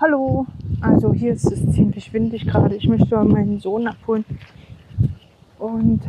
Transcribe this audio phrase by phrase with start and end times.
[0.00, 0.46] Hallo,
[0.80, 2.74] also hier ist es ziemlich windig gerade.
[2.74, 4.24] Ich möchte meinen Sohn abholen
[5.58, 6.00] und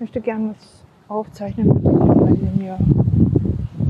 [0.00, 2.76] möchte gerne was aufzeichnen, weil, mir,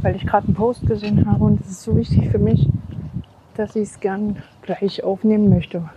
[0.02, 2.68] weil ich gerade einen Post gesehen habe und es ist so wichtig für mich,
[3.54, 5.88] dass ich es gern gleich aufnehmen möchte.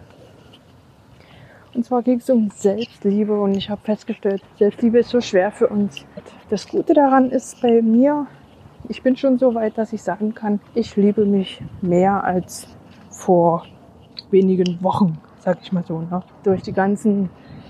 [1.74, 5.68] Und zwar ging es um Selbstliebe und ich habe festgestellt, Selbstliebe ist so schwer für
[5.68, 6.06] uns.
[6.50, 8.28] Das Gute daran ist bei mir,
[8.88, 12.79] ich bin schon so weit, dass ich sagen kann, ich liebe mich mehr als
[13.20, 13.66] vor
[14.32, 16.00] wenigen Wochen, sag ich mal so.
[16.00, 16.22] Ne?
[16.44, 17.30] Durch die ganzen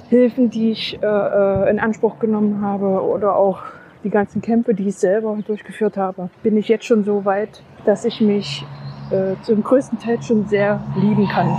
[0.09, 3.59] Hilfen, die ich äh, äh, in Anspruch genommen habe oder auch
[4.03, 8.05] die ganzen Kämpfe, die ich selber durchgeführt habe, bin ich jetzt schon so weit, dass
[8.05, 8.65] ich mich
[9.11, 11.49] äh, zum größten Teil schon sehr lieben kann,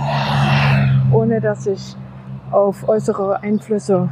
[1.13, 1.95] ohne dass ich
[2.51, 4.09] auf äußere Einflüsse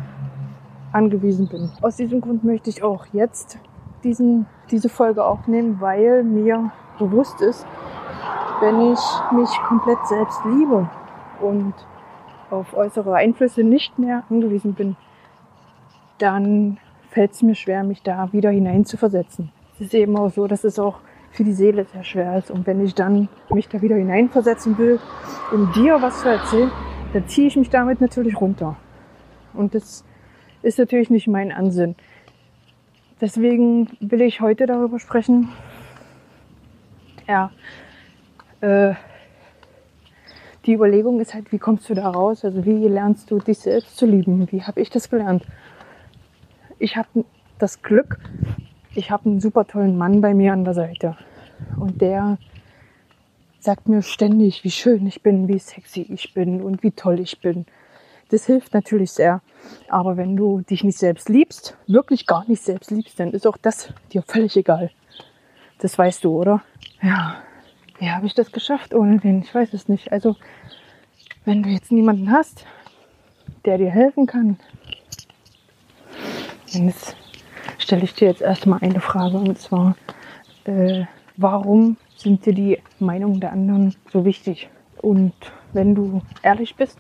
[0.92, 1.70] angewiesen bin.
[1.82, 3.58] Aus diesem Grund möchte ich auch jetzt
[4.04, 7.66] diesen, diese Folge aufnehmen, weil mir bewusst ist,
[8.62, 9.00] wenn ich
[9.32, 10.90] mich komplett selbst liebe
[11.42, 11.74] und
[12.50, 14.96] auf äußere Einflüsse nicht mehr angewiesen bin,
[16.18, 16.78] dann
[17.10, 19.52] fällt es mir schwer, mich da wieder hineinzuversetzen.
[19.76, 21.00] Es ist eben auch so, dass es auch
[21.32, 22.52] für die Seele sehr schwer ist.
[22.52, 25.00] Und wenn ich dann mich da wieder hineinversetzen will,
[25.52, 26.72] um dir was zu erzählen,
[27.14, 28.76] dann ziehe ich mich damit natürlich runter.
[29.54, 30.04] Und das
[30.62, 31.96] ist natürlich nicht mein Ansinn.
[33.22, 35.50] Deswegen will ich heute darüber sprechen,
[37.28, 37.52] ja,
[38.62, 38.94] äh,
[40.66, 42.44] die Überlegung ist halt, wie kommst du da raus?
[42.44, 44.52] Also wie lernst du dich selbst zu lieben?
[44.52, 45.44] Wie habe ich das gelernt?
[46.78, 47.26] Ich habe
[47.58, 48.20] das Glück,
[48.96, 51.18] ich habe einen super tollen Mann bei mir an der Seite.
[51.78, 52.38] Und der
[53.60, 57.40] sagt mir ständig, wie schön ich bin, wie sexy ich bin und wie toll ich
[57.42, 57.66] bin.
[58.30, 59.42] Das hilft natürlich sehr.
[59.90, 63.58] Aber wenn du dich nicht selbst liebst, wirklich gar nicht selbst liebst, dann ist auch
[63.58, 64.92] das dir völlig egal.
[65.80, 66.62] Das weißt du, oder?
[67.02, 67.38] Ja.
[68.00, 69.42] Wie habe ich das geschafft ohne den?
[69.42, 70.12] Ich weiß es nicht.
[70.12, 70.38] Also,
[71.44, 72.66] wenn du jetzt niemanden hast,
[73.66, 74.58] der dir helfen kann,
[76.74, 76.94] dann
[77.78, 79.96] stelle ich dir jetzt erstmal eine Frage und zwar,
[80.64, 81.06] äh,
[81.36, 84.70] warum sind dir die Meinungen der anderen so wichtig?
[85.02, 85.34] Und
[85.74, 87.00] wenn du ehrlich bist,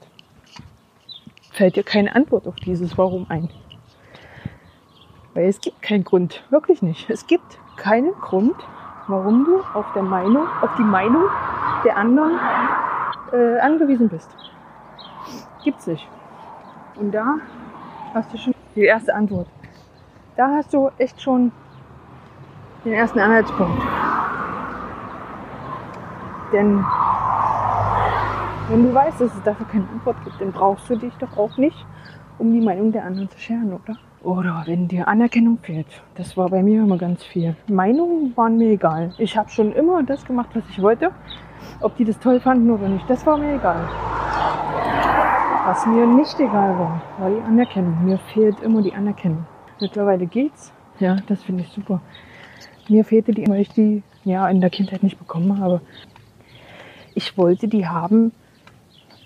[1.52, 3.50] fällt dir keine Antwort auf dieses Warum ein.
[5.34, 7.09] Weil es gibt keinen Grund, wirklich nicht.
[7.09, 8.56] Es gibt keinen Grund,
[9.09, 11.24] warum du auf, der Meinung, auf die Meinung
[11.84, 12.40] der anderen
[13.34, 14.30] äh, angewiesen bist.
[15.64, 16.08] Gibt's nicht.
[16.96, 17.36] Und da
[18.14, 19.47] hast du schon die erste Antwort.
[20.38, 21.52] Da hast du echt schon
[22.86, 23.81] den ersten Anhaltspunkt.
[26.53, 26.86] Denn
[28.70, 31.58] wenn du weißt, dass es dafür keine Antwort gibt, dann brauchst du dich doch auch
[31.58, 31.86] nicht
[32.38, 33.97] um die Meinung der anderen zu scheren, oder?
[34.24, 35.88] Oder wenn dir Anerkennung fehlt.
[36.16, 37.56] Das war bei mir immer ganz viel.
[37.68, 39.13] Meinungen waren mir egal.
[39.18, 41.12] Ich habe schon immer das gemacht, was ich wollte.
[41.80, 43.88] Ob die das toll fanden oder nicht, das war mir egal.
[45.66, 48.03] Was mir nicht egal war, war die Anerkennung.
[48.03, 49.46] Mir fehlt immer die Anerkennung.
[49.79, 50.74] Mittlerweile geht's.
[51.00, 52.02] Ja, das finde ich super.
[52.90, 55.79] Mir fehlte die, weil ich die ja in der Kindheit nicht bekommen habe.
[57.16, 58.34] Ich wollte die haben,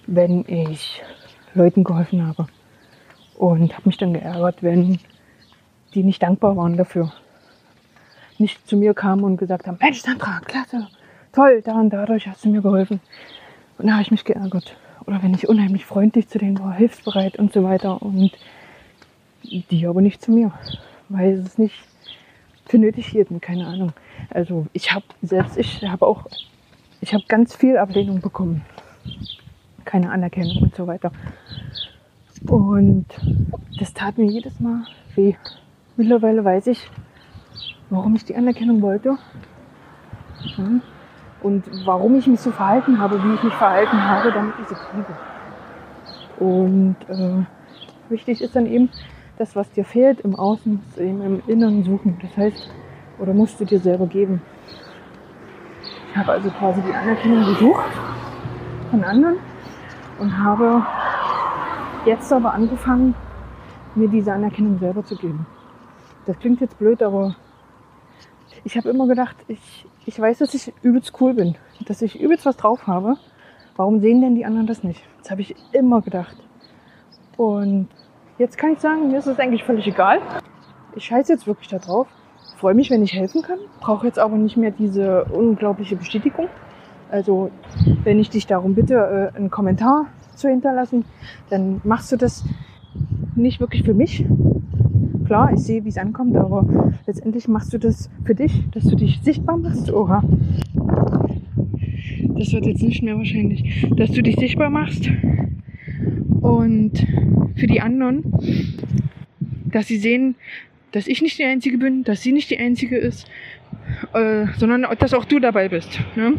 [0.05, 1.01] wenn ich
[1.55, 2.47] Leuten geholfen habe
[3.43, 4.99] und habe mich dann geärgert, wenn
[5.93, 7.11] die nicht dankbar waren dafür.
[8.37, 10.87] Nicht zu mir kamen und gesagt haben, Mensch, Sandra, klasse,
[11.33, 13.01] toll, da und dadurch hast du mir geholfen.
[13.77, 14.77] Und da habe ich mich geärgert.
[15.05, 18.01] Oder wenn ich unheimlich freundlich zu denen war, hilfsbereit und so weiter.
[18.01, 18.31] Und
[19.43, 20.53] die aber nicht zu mir,
[21.09, 21.75] weil es nicht
[22.65, 23.91] für nötig hielten, keine Ahnung.
[24.29, 26.27] Also ich habe selbst, ich habe auch,
[27.01, 28.63] ich habe ganz viel Ablehnung bekommen.
[29.83, 31.11] Keine Anerkennung und so weiter.
[32.47, 33.05] Und
[33.79, 35.35] das tat mir jedes Mal weh.
[35.95, 36.89] Mittlerweile weiß ich,
[37.89, 39.17] warum ich die Anerkennung wollte.
[41.41, 44.75] Und warum ich mich so verhalten habe, wie ich mich verhalten habe, damit ich sie
[44.75, 45.17] kriege.
[46.39, 47.45] Und äh,
[48.09, 48.89] wichtig ist dann eben,
[49.37, 52.17] das, was dir fehlt im Außen, eben im Inneren suchen.
[52.21, 52.69] Das heißt,
[53.19, 54.41] oder musst du dir selber geben.
[56.09, 57.91] Ich habe also quasi die Anerkennung gesucht
[58.91, 59.37] von anderen
[60.19, 60.85] und habe
[62.05, 63.15] jetzt aber angefangen,
[63.95, 65.45] mir diese Anerkennung selber zu geben.
[66.25, 67.35] Das klingt jetzt blöd, aber
[68.63, 71.55] ich habe immer gedacht, ich, ich weiß, dass ich übelst cool bin,
[71.85, 73.15] dass ich übelst was drauf habe.
[73.75, 75.01] Warum sehen denn die anderen das nicht?
[75.19, 76.37] Das habe ich immer gedacht.
[77.37, 77.87] Und
[78.37, 80.19] jetzt kann ich sagen, mir ist es eigentlich völlig egal.
[80.95, 82.07] Ich scheiße jetzt wirklich da drauf.
[82.57, 83.57] Freue mich, wenn ich helfen kann.
[83.79, 86.47] Brauche jetzt aber nicht mehr diese unglaubliche Bestätigung.
[87.09, 87.51] Also,
[88.03, 91.05] wenn ich dich darum bitte, äh, einen Kommentar zu hinterlassen,
[91.49, 92.43] dann machst du das
[93.35, 94.25] nicht wirklich für mich.
[95.25, 98.95] Klar, ich sehe, wie es ankommt, aber letztendlich machst du das für dich, dass du
[98.95, 99.91] dich sichtbar machst.
[99.91, 100.23] Oha.
[102.37, 105.09] das wird jetzt nicht mehr wahrscheinlich, dass du dich sichtbar machst
[106.41, 107.05] und
[107.55, 108.23] für die anderen,
[109.65, 110.35] dass sie sehen,
[110.91, 113.25] dass ich nicht die Einzige bin, dass sie nicht die Einzige ist,
[114.13, 115.99] äh, sondern dass auch du dabei bist.
[116.15, 116.33] Ne?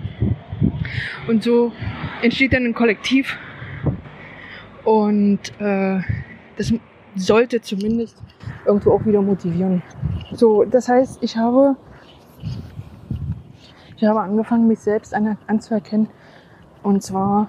[1.27, 1.73] Und so
[2.23, 3.37] entsteht dann ein Kollektiv
[4.85, 6.01] und äh,
[6.57, 6.73] das
[7.17, 8.23] sollte zumindest
[8.67, 9.83] irgendwo auch wieder motivieren.
[10.33, 11.77] So, das heißt, ich habe,
[13.97, 16.09] ich habe angefangen, mich selbst an, anzuerkennen.
[16.83, 17.49] Und zwar,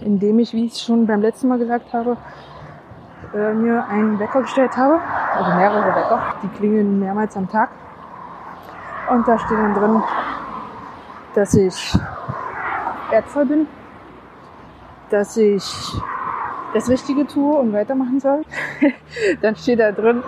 [0.00, 2.16] indem ich, wie ich es schon beim letzten Mal gesagt habe,
[3.34, 5.00] äh, mir einen Wecker gestellt habe.
[5.34, 6.34] Also mehrere Wecker.
[6.42, 7.70] Die klingeln mehrmals am Tag.
[9.10, 10.02] Und da steht dann drin,
[11.34, 11.98] dass ich
[13.10, 13.66] wertvoll bin,
[15.10, 15.64] dass ich
[16.74, 18.42] das Richtige tue und weitermachen soll.
[19.42, 20.22] dann steht da drin,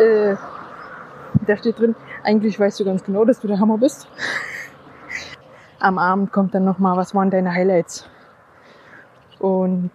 [0.00, 0.36] äh,
[1.46, 4.08] da steht drin, eigentlich weißt du ganz genau, dass du der Hammer bist.
[5.80, 8.08] Am Abend kommt dann nochmal, was waren deine Highlights?
[9.38, 9.90] Und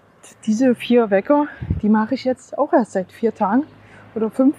[0.45, 1.47] diese vier Wecker,
[1.81, 3.65] die mache ich jetzt auch erst seit vier Tagen
[4.15, 4.55] oder fünf.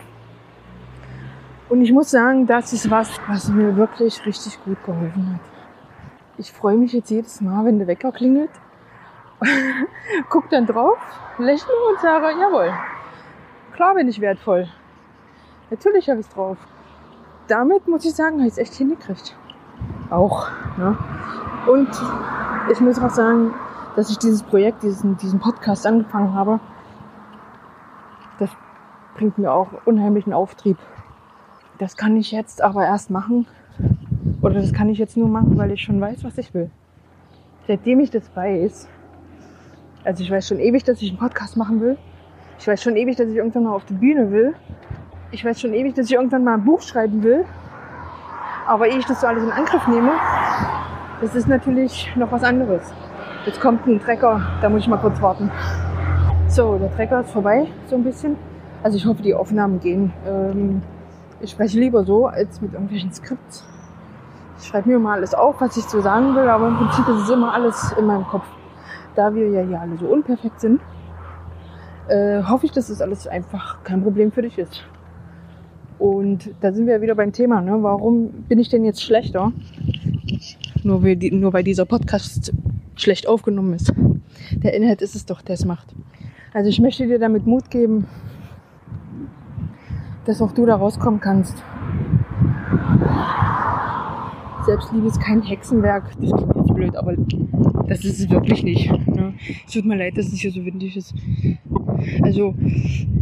[1.71, 5.41] Und ich muss sagen, das ist was, was mir wirklich richtig gut geholfen hat.
[6.37, 8.51] Ich freue mich jetzt jedes Mal, wenn der Wecker klingelt.
[10.31, 10.99] Guck dann drauf,
[11.39, 12.73] lächle und sage, jawohl,
[13.75, 14.69] klar bin ich wertvoll.
[15.71, 16.57] Natürlich habe ich es drauf.
[17.49, 19.37] Damit muss ich sagen, habe ich es echt hingekriegt.
[20.11, 20.49] Auch.
[20.79, 20.97] Ne?
[21.67, 21.89] Und
[22.71, 23.55] ich muss auch sagen,
[23.97, 26.61] dass ich dieses Projekt, diesen, diesen Podcast angefangen habe,
[28.39, 28.51] das
[29.15, 30.79] bringt mir auch unheimlichen Auftrieb.
[31.79, 33.47] Das kann ich jetzt aber erst machen,
[34.43, 36.71] oder das kann ich jetzt nur machen, weil ich schon weiß, was ich will.
[37.67, 38.89] Seitdem ich das weiß,
[40.05, 41.97] also ich weiß schon ewig, dass ich einen Podcast machen will.
[42.59, 44.55] Ich weiß schon ewig, dass ich irgendwann mal auf die Bühne will.
[45.31, 47.45] Ich weiß schon ewig, dass ich irgendwann mal ein Buch schreiben will.
[48.67, 50.13] Aber ehe ich das so alles in Angriff nehme,
[51.21, 52.93] das ist natürlich noch was anderes.
[53.45, 55.51] Jetzt kommt ein Trecker, da muss ich mal kurz warten.
[56.49, 58.37] So, der Trecker ist vorbei, so ein bisschen.
[58.83, 60.13] Also ich hoffe, die Aufnahmen gehen.
[60.27, 60.83] Ähm,
[61.41, 63.67] ich spreche lieber so, als mit irgendwelchen Skripts.
[64.59, 67.23] Ich schreibe mir mal alles auf, was ich so sagen will, aber im Prinzip ist
[67.23, 68.47] es immer alles in meinem Kopf.
[69.15, 70.81] Da wir ja hier alle so unperfekt sind,
[72.09, 74.83] äh, hoffe ich, dass das alles einfach kein Problem für dich ist.
[75.99, 77.61] Und da sind wir wieder beim Thema.
[77.61, 77.79] Ne?
[77.83, 79.53] Warum bin ich denn jetzt schlechter?
[80.83, 82.53] Nur, weil, nur weil dieser Podcast
[82.97, 83.93] schlecht aufgenommen ist.
[84.53, 85.95] Der Inhalt ist es doch, der es macht.
[86.53, 88.07] Also ich möchte dir damit Mut geben,
[90.25, 91.57] dass auch du da rauskommen kannst.
[94.65, 96.11] Selbstliebe ist kein Hexenwerk.
[96.21, 97.15] Das klingt jetzt blöd, aber
[97.89, 98.91] das ist es wirklich nicht.
[99.09, 99.35] Ne?
[99.67, 101.15] Es tut mir leid, dass es hier so windig ist.
[102.23, 102.55] Also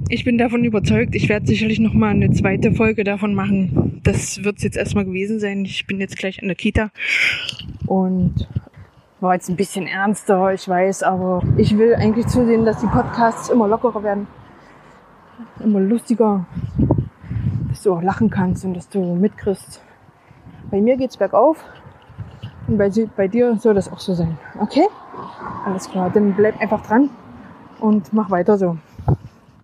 [0.09, 4.01] ich bin davon überzeugt, ich werde sicherlich noch mal eine zweite Folge davon machen.
[4.03, 5.65] Das wird es jetzt erstmal gewesen sein.
[5.65, 6.91] Ich bin jetzt gleich in der Kita
[7.87, 8.49] und
[9.21, 13.51] war jetzt ein bisschen ernster, ich weiß, aber ich will eigentlich zusehen, dass die Podcasts
[13.51, 14.27] immer lockerer werden,
[15.63, 16.45] immer lustiger,
[17.69, 19.81] dass du auch lachen kannst und dass du mitkriegst.
[20.73, 21.63] Bei mir geht's bergauf
[22.67, 24.39] und bei, bei dir soll das auch so sein.
[24.59, 24.89] Okay?
[25.67, 27.11] Alles klar, dann bleib einfach dran
[27.79, 28.79] und mach weiter so.